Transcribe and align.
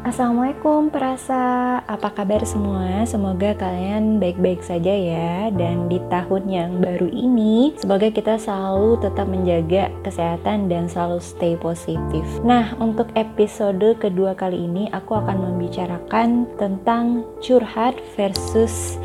Assalamualaikum 0.00 0.88
perasa, 0.88 1.76
apa 1.84 2.08
kabar 2.16 2.40
semua? 2.48 3.04
Semoga 3.04 3.52
kalian 3.52 4.16
baik-baik 4.16 4.64
saja 4.64 4.96
ya. 4.96 5.52
Dan 5.52 5.92
di 5.92 6.00
tahun 6.08 6.48
yang 6.48 6.70
baru 6.80 7.04
ini 7.12 7.76
Semoga 7.76 8.08
kita 8.08 8.40
selalu 8.40 8.96
tetap 9.04 9.28
menjaga 9.28 9.92
kesehatan 10.00 10.72
dan 10.72 10.88
selalu 10.88 11.20
stay 11.20 11.52
positif. 11.60 12.24
Nah 12.40 12.72
untuk 12.80 13.12
episode 13.12 14.00
kedua 14.00 14.32
kali 14.32 14.64
ini 14.64 14.88
Aku 14.88 15.20
akan 15.20 15.52
membicarakan 15.52 16.48
tentang 16.56 17.28
curhat 17.44 17.92
versus 18.16 18.96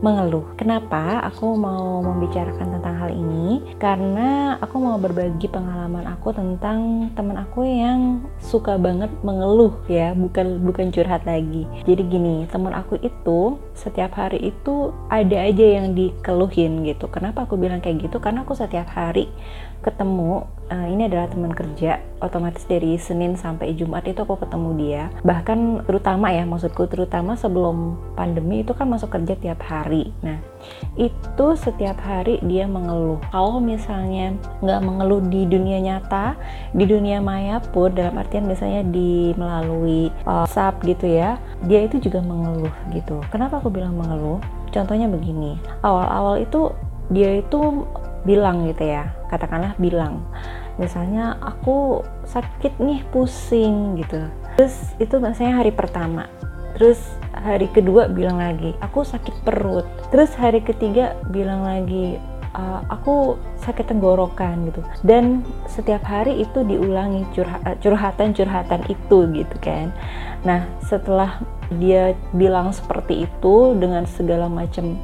mengeluh. 0.00 0.46
Kenapa 0.54 1.22
aku 1.26 1.54
mau 1.58 2.00
membicarakan 2.02 2.78
tentang 2.78 2.94
hal 2.98 3.10
ini? 3.10 3.74
Karena 3.82 4.58
aku 4.62 4.76
mau 4.78 4.96
berbagi 4.98 5.50
pengalaman 5.50 6.06
aku 6.06 6.30
tentang 6.34 7.10
teman 7.14 7.38
aku 7.38 7.66
yang 7.66 8.22
suka 8.38 8.78
banget 8.78 9.10
mengeluh 9.26 9.74
ya, 9.90 10.14
bukan 10.14 10.62
bukan 10.62 10.94
curhat 10.94 11.26
lagi. 11.26 11.66
Jadi 11.86 12.02
gini, 12.06 12.36
teman 12.50 12.74
aku 12.74 12.98
itu 13.02 13.58
setiap 13.78 14.18
hari 14.18 14.50
itu 14.50 14.90
ada 15.06 15.46
aja 15.46 15.66
yang 15.78 15.94
dikeluhin 15.94 16.82
gitu. 16.82 17.06
Kenapa 17.06 17.46
aku 17.46 17.54
bilang 17.54 17.78
kayak 17.78 18.10
gitu? 18.10 18.18
Karena 18.18 18.42
aku 18.42 18.58
setiap 18.58 18.90
hari 18.90 19.30
ketemu 19.78 20.42
uh, 20.68 20.86
ini 20.90 21.06
adalah 21.06 21.30
teman 21.30 21.54
kerja 21.54 22.02
otomatis 22.18 22.66
dari 22.66 22.98
Senin 22.98 23.38
sampai 23.38 23.78
Jumat 23.78 24.02
itu 24.10 24.18
aku 24.26 24.42
ketemu 24.42 24.70
dia 24.74 25.02
bahkan 25.22 25.86
terutama 25.86 26.34
ya 26.34 26.42
maksudku 26.42 26.90
terutama 26.90 27.38
sebelum 27.38 27.94
pandemi 28.18 28.66
itu 28.66 28.74
kan 28.74 28.90
masuk 28.90 29.14
kerja 29.14 29.38
tiap 29.38 29.62
hari 29.62 30.10
nah 30.18 30.42
itu 30.98 31.46
setiap 31.54 32.02
hari 32.02 32.42
dia 32.42 32.66
mengeluh 32.66 33.22
kalau 33.30 33.62
misalnya 33.62 34.34
nggak 34.58 34.80
mengeluh 34.82 35.22
di 35.30 35.46
dunia 35.46 35.78
nyata 35.78 36.34
di 36.74 36.84
dunia 36.84 37.22
maya 37.22 37.62
pun 37.62 37.94
dalam 37.94 38.18
artian 38.18 38.50
misalnya 38.50 38.82
di 38.82 39.30
melalui 39.38 40.10
WhatsApp 40.26 40.82
gitu 40.82 41.06
ya 41.06 41.38
dia 41.70 41.86
itu 41.86 42.02
juga 42.02 42.18
mengeluh 42.18 42.74
gitu 42.90 43.22
kenapa 43.30 43.62
bilang 43.68 43.96
mengeluh 43.96 44.40
contohnya 44.70 45.08
begini. 45.08 45.56
Awal-awal 45.84 46.44
itu 46.44 46.72
dia 47.08 47.40
itu 47.40 47.88
bilang 48.26 48.68
gitu 48.68 48.84
ya 48.84 49.08
katakanlah 49.32 49.72
bilang. 49.80 50.24
Misalnya 50.78 51.34
aku 51.42 52.06
sakit 52.28 52.78
nih 52.78 53.02
pusing 53.10 53.98
gitu. 53.98 54.28
Terus 54.60 54.76
itu 55.02 55.18
misalnya 55.18 55.64
hari 55.64 55.72
pertama. 55.74 56.30
Terus 56.78 57.00
hari 57.34 57.66
kedua 57.70 58.06
bilang 58.06 58.38
lagi 58.38 58.76
aku 58.78 59.02
sakit 59.02 59.42
perut. 59.42 59.86
Terus 60.14 60.30
hari 60.38 60.62
ketiga 60.62 61.18
bilang 61.32 61.66
lagi 61.66 62.20
uh, 62.58 62.82
aku 62.90 63.38
sakit 63.62 63.86
tenggorokan 63.86 64.68
gitu. 64.68 64.82
Dan 65.06 65.46
setiap 65.70 66.02
hari 66.02 66.42
itu 66.42 66.66
diulangi 66.66 67.22
curhatan-curhatan 67.78 68.82
itu 68.90 69.18
gitu 69.30 69.56
kan. 69.62 69.94
Nah 70.42 70.66
setelah 70.82 71.38
dia 71.78 72.18
bilang 72.34 72.74
seperti 72.74 73.30
itu 73.30 73.78
dengan 73.78 74.04
segala 74.04 74.50
macam 74.50 74.98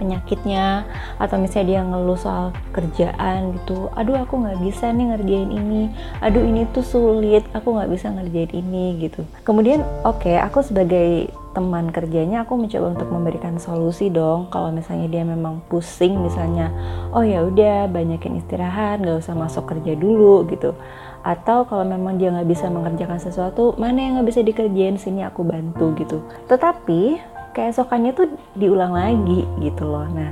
penyakitnya 0.00 0.88
atau 1.20 1.36
misalnya 1.36 1.68
dia 1.68 1.80
ngeluh 1.84 2.16
soal 2.16 2.56
kerjaan 2.72 3.52
gitu 3.60 3.92
aduh 3.92 4.24
aku 4.24 4.40
nggak 4.40 4.56
bisa 4.64 4.88
nih 4.96 5.12
ngerjain 5.12 5.50
ini. 5.52 5.82
Aduh 6.24 6.40
ini 6.40 6.64
tuh 6.72 6.86
sulit. 6.86 7.44
Aku 7.52 7.76
nggak 7.76 7.90
bisa 7.92 8.08
ngerjain 8.08 8.48
ini 8.54 8.96
gitu. 8.96 9.28
Kemudian 9.44 9.84
oke 10.06 10.24
okay, 10.24 10.36
aku 10.40 10.64
sebagai 10.64 11.28
teman 11.50 11.90
kerjanya 11.90 12.46
aku 12.46 12.54
mencoba 12.54 12.94
untuk 12.94 13.08
memberikan 13.10 13.58
solusi 13.58 14.06
dong. 14.06 14.46
Kalau 14.54 14.70
misalnya 14.70 15.10
dia 15.10 15.24
memang 15.26 15.62
pusing 15.66 16.22
misalnya 16.22 16.70
oh 17.10 17.26
ya 17.26 17.42
udah 17.42 17.90
banyakin 17.90 18.38
istirahat 18.38 19.02
nggak 19.02 19.18
usah 19.18 19.34
masuk 19.34 19.66
kerja 19.66 19.98
dulu 19.98 20.46
gitu. 20.46 20.78
Atau 21.20 21.66
kalau 21.66 21.82
memang 21.84 22.16
dia 22.16 22.30
nggak 22.30 22.48
bisa 22.48 22.70
mengerjakan 22.70 23.18
sesuatu 23.18 23.74
mana 23.76 23.98
yang 23.98 24.12
nggak 24.20 24.28
bisa 24.30 24.40
dikerjain? 24.46 24.96
Sini 24.96 25.26
aku 25.26 25.42
bantu 25.42 25.90
gitu. 25.98 26.22
Tetapi 26.46 27.18
keesokannya 27.50 28.14
tuh 28.14 28.30
diulang 28.54 28.94
lagi 28.94 29.42
gitu 29.58 29.90
loh. 29.90 30.06
Nah 30.06 30.30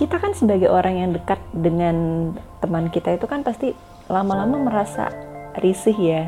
kita 0.00 0.16
kan 0.16 0.32
sebagai 0.32 0.70
orang 0.70 0.94
yang 0.96 1.10
dekat 1.12 1.42
dengan 1.52 2.30
teman 2.62 2.88
kita 2.88 3.18
itu 3.18 3.26
kan 3.28 3.44
pasti 3.44 3.76
lama-lama 4.08 4.56
merasa 4.56 5.12
risih 5.60 5.98
ya. 5.98 6.24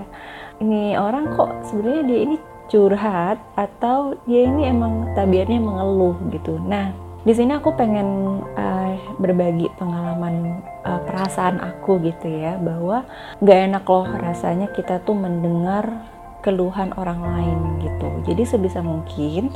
Ini 0.60 1.00
orang 1.00 1.32
kok 1.32 1.64
sebenarnya 1.72 2.02
dia 2.04 2.20
ini 2.28 2.36
curhat 2.70 3.42
atau 3.58 4.14
dia 4.24 4.46
ini 4.46 4.70
emang 4.70 5.10
tabiatnya 5.18 5.58
mengeluh 5.58 6.16
gitu. 6.30 6.56
Nah 6.62 6.94
di 7.20 7.36
sini 7.36 7.52
aku 7.52 7.76
pengen 7.76 8.40
uh, 8.56 8.96
berbagi 9.20 9.68
pengalaman 9.76 10.64
uh, 10.88 11.04
perasaan 11.04 11.60
aku 11.60 12.00
gitu 12.00 12.30
ya 12.32 12.56
bahwa 12.56 13.04
gak 13.44 13.58
enak 13.68 13.84
loh 13.84 14.08
rasanya 14.08 14.72
kita 14.72 15.04
tuh 15.04 15.12
mendengar 15.12 16.08
keluhan 16.40 16.96
orang 16.96 17.20
lain 17.20 17.58
gitu. 17.84 18.08
Jadi 18.24 18.42
sebisa 18.48 18.80
mungkin 18.80 19.52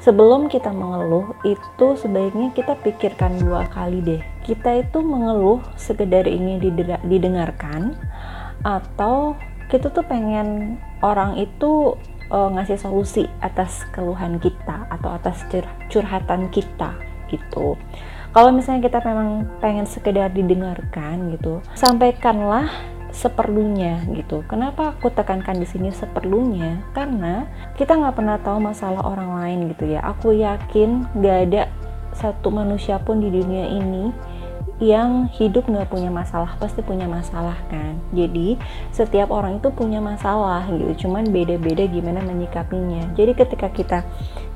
sebelum 0.00 0.48
kita 0.48 0.72
mengeluh 0.72 1.36
itu 1.44 2.00
sebaiknya 2.00 2.54
kita 2.56 2.78
pikirkan 2.80 3.36
dua 3.44 3.68
kali 3.68 4.00
deh. 4.00 4.22
Kita 4.40 4.80
itu 4.80 5.04
mengeluh 5.04 5.60
sekedar 5.76 6.24
ingin 6.24 6.62
didengarkan 7.04 7.92
atau 8.64 9.36
kita 9.68 9.90
tuh 9.92 10.06
pengen 10.06 10.78
orang 11.02 11.36
itu 11.36 11.98
uh, 12.30 12.48
ngasih 12.52 12.78
solusi 12.78 13.26
atas 13.40 13.84
keluhan 13.94 14.38
kita 14.40 14.86
atau 14.90 15.16
atas 15.16 15.42
cur 15.50 15.66
curhatan 15.92 16.48
kita 16.50 16.94
gitu 17.32 17.74
kalau 18.30 18.50
misalnya 18.52 18.86
kita 18.86 19.02
memang 19.02 19.48
pengen 19.58 19.88
sekedar 19.88 20.30
didengarkan 20.30 21.34
gitu 21.34 21.58
sampaikanlah 21.74 22.68
seperlunya 23.16 24.04
gitu. 24.12 24.44
Kenapa 24.44 24.92
aku 24.92 25.08
tekankan 25.08 25.56
di 25.56 25.64
sini 25.64 25.88
seperlunya? 25.88 26.84
Karena 26.92 27.48
kita 27.80 27.96
nggak 27.96 28.12
pernah 28.12 28.36
tahu 28.36 28.60
masalah 28.60 29.00
orang 29.08 29.40
lain 29.40 29.58
gitu 29.72 29.88
ya. 29.88 30.04
Aku 30.04 30.36
yakin 30.36 31.08
nggak 31.16 31.38
ada 31.48 31.62
satu 32.12 32.52
manusia 32.52 33.00
pun 33.00 33.20
di 33.24 33.32
dunia 33.32 33.68
ini 33.72 34.12
yang 34.76 35.32
hidup 35.32 35.64
nggak 35.64 35.88
punya 35.88 36.12
masalah 36.12 36.52
pasti 36.60 36.84
punya 36.84 37.08
masalah 37.08 37.56
kan? 37.72 37.96
Jadi 38.12 38.60
setiap 38.92 39.32
orang 39.32 39.56
itu 39.56 39.72
punya 39.72 40.04
masalah 40.04 40.68
gitu. 40.68 41.08
Cuman 41.08 41.32
beda-beda 41.32 41.88
gimana 41.88 42.20
menyikapinya. 42.20 43.08
Jadi 43.16 43.32
ketika 43.32 43.72
kita 43.72 43.98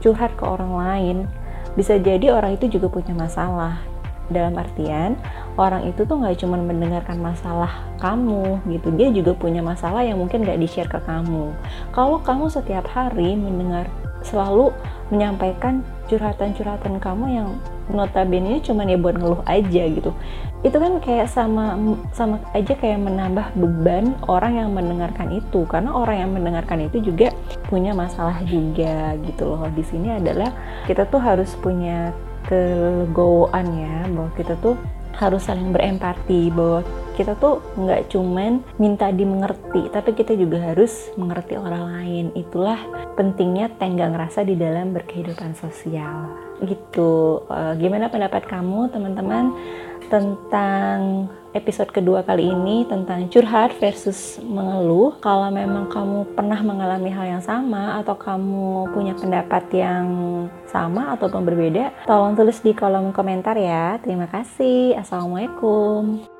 curhat 0.05 0.37
ke 0.37 0.45
orang 0.45 0.73
lain 0.77 1.17
bisa 1.73 1.97
jadi 1.97 2.37
orang 2.37 2.61
itu 2.61 2.69
juga 2.69 2.93
punya 2.93 3.17
masalah. 3.17 3.81
Dalam 4.31 4.55
artian 4.55 5.19
orang 5.59 5.91
itu 5.91 6.07
tuh 6.07 6.15
nggak 6.15 6.39
cuma 6.39 6.55
mendengarkan 6.61 7.19
masalah 7.19 7.83
kamu 7.99 8.63
gitu. 8.71 8.95
Dia 8.95 9.11
juga 9.11 9.35
punya 9.35 9.59
masalah 9.59 10.07
yang 10.07 10.23
mungkin 10.23 10.47
nggak 10.47 10.61
di 10.61 10.69
share 10.71 10.87
ke 10.87 11.03
kamu. 11.03 11.51
Kalau 11.91 12.23
kamu 12.23 12.47
setiap 12.47 12.87
hari 12.93 13.35
mendengar 13.35 13.91
selalu 14.23 14.71
menyampaikan 15.11 15.83
curhatan-curhatan 16.07 16.99
kamu 17.03 17.25
yang 17.31 17.49
notabene 17.91 18.63
cuma 18.63 18.87
ya 18.87 18.99
buat 18.99 19.19
ngeluh 19.19 19.43
aja 19.47 19.83
gitu. 19.91 20.11
Itu 20.63 20.77
kan 20.79 21.03
kayak 21.03 21.31
sama 21.31 21.75
sama 22.15 22.39
aja 22.55 22.75
kayak 22.79 23.03
menambah 23.03 23.55
beban 23.59 24.15
orang 24.31 24.59
yang 24.59 24.71
mendengarkan 24.75 25.31
itu. 25.35 25.67
Karena 25.67 25.91
orang 25.95 26.17
yang 26.27 26.31
mendengarkan 26.35 26.87
itu 26.87 27.03
juga 27.03 27.35
punya 27.67 27.95
masalah 27.95 28.39
juga 28.47 29.15
gitu 29.27 29.51
loh. 29.51 29.67
Di 29.75 29.83
sini 29.87 30.15
adalah 30.15 30.55
kita 30.87 31.07
tuh 31.11 31.21
harus 31.21 31.55
punya 31.59 32.15
kelegowoan 32.47 33.67
ya 33.77 33.97
bahwa 34.09 34.31
kita 34.35 34.55
tuh 34.59 34.75
harus 35.15 35.43
saling 35.45 35.75
berempati 35.75 36.49
bahwa 36.55 36.81
kita 37.15 37.37
tuh 37.39 37.63
nggak 37.77 38.11
cuman 38.13 38.63
minta 38.79 39.11
dimengerti 39.11 39.91
tapi 39.91 40.15
kita 40.15 40.35
juga 40.35 40.73
harus 40.73 41.11
mengerti 41.15 41.59
orang 41.59 41.85
lain 41.97 42.25
itulah 42.39 42.79
pentingnya 43.19 43.71
tenggang 43.77 44.15
rasa 44.15 44.47
di 44.47 44.55
dalam 44.55 44.95
berkehidupan 44.97 45.55
sosial 45.59 46.31
gitu 46.65 47.45
uh, 47.49 47.73
gimana 47.77 48.13
pendapat 48.13 48.45
kamu 48.47 48.93
teman-teman 48.93 49.53
tentang 50.11 51.31
episode 51.55 51.91
kedua 51.91 52.23
kali 52.27 52.51
ini 52.51 52.87
tentang 52.87 53.31
curhat 53.31 53.75
versus 53.79 54.39
mengeluh. 54.43 55.19
Kalau 55.23 55.51
memang 55.51 55.87
kamu 55.91 56.35
pernah 56.35 56.61
mengalami 56.63 57.11
hal 57.15 57.39
yang 57.39 57.45
sama 57.45 58.03
atau 58.03 58.19
kamu 58.19 58.91
punya 58.91 59.15
pendapat 59.19 59.65
yang 59.71 60.07
sama 60.67 61.15
ataupun 61.15 61.47
berbeda, 61.47 61.95
tolong 62.07 62.35
tulis 62.35 62.59
di 62.63 62.75
kolom 62.75 63.15
komentar 63.15 63.55
ya. 63.59 63.99
Terima 64.03 64.27
kasih. 64.31 64.99
Assalamualaikum. 64.99 66.40